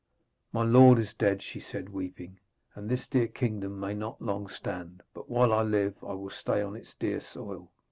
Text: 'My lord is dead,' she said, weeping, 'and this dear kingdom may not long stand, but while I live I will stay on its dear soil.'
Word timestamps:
'My 0.51 0.63
lord 0.63 0.97
is 0.97 1.13
dead,' 1.13 1.43
she 1.43 1.59
said, 1.59 1.89
weeping, 1.89 2.39
'and 2.73 2.89
this 2.89 3.07
dear 3.07 3.27
kingdom 3.27 3.79
may 3.79 3.93
not 3.93 4.19
long 4.19 4.47
stand, 4.47 5.03
but 5.13 5.29
while 5.29 5.53
I 5.53 5.61
live 5.61 6.03
I 6.03 6.13
will 6.15 6.31
stay 6.31 6.63
on 6.63 6.75
its 6.75 6.95
dear 6.95 7.19
soil.' 7.21 7.69